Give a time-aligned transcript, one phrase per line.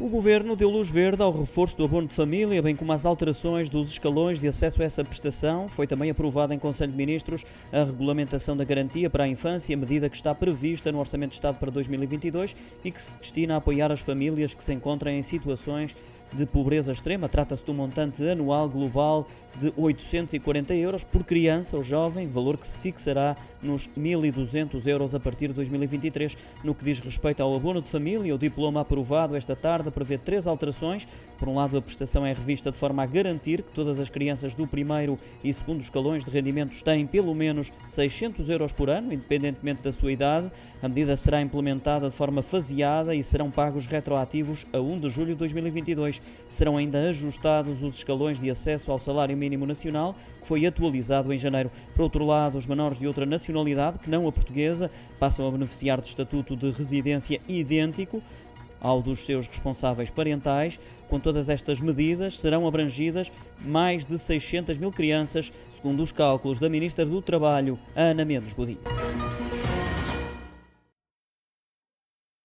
[0.00, 3.68] O Governo deu luz verde ao reforço do abono de família, bem como às alterações
[3.68, 5.68] dos escalões de acesso a essa prestação.
[5.68, 10.08] Foi também aprovada em Conselho de Ministros a regulamentação da garantia para a infância, medida
[10.08, 13.90] que está prevista no Orçamento de Estado para 2022 e que se destina a apoiar
[13.90, 15.96] as famílias que se encontram em situações
[16.32, 17.28] de pobreza extrema.
[17.28, 19.26] Trata-se de um montante anual global
[19.58, 25.20] de 840 euros por criança ou jovem, valor que se fixará nos 1.200 euros a
[25.20, 26.36] partir de 2023.
[26.62, 30.46] No que diz respeito ao abono de família, o diploma aprovado esta tarde prevê três
[30.46, 31.08] alterações.
[31.38, 34.54] Por um lado, a prestação é revista de forma a garantir que todas as crianças
[34.54, 39.82] do primeiro e segundo escalões de rendimentos têm pelo menos 600 euros por ano, independentemente
[39.82, 40.50] da sua idade.
[40.80, 45.32] A medida será implementada de forma faseada e serão pagos retroativos a 1 de julho
[45.32, 46.17] de 2022.
[46.48, 51.38] Serão ainda ajustados os escalões de acesso ao salário mínimo nacional, que foi atualizado em
[51.38, 51.70] janeiro.
[51.94, 56.00] Por outro lado, os menores de outra nacionalidade, que não a portuguesa, passam a beneficiar
[56.00, 58.22] de estatuto de residência idêntico
[58.80, 60.78] ao dos seus responsáveis parentais.
[61.08, 63.32] Com todas estas medidas, serão abrangidas
[63.64, 68.80] mais de 600 mil crianças, segundo os cálculos da Ministra do Trabalho, Ana Mendes Godinho.